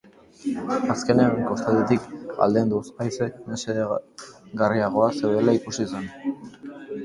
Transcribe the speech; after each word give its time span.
Azkenean, 0.93 1.35
kostaldetik 1.49 2.07
aldenduz, 2.47 2.81
haize 3.03 3.29
mesedegarriagoak 3.53 5.23
zeudela 5.23 5.59
ikusi 5.63 5.91
zen. 5.97 6.13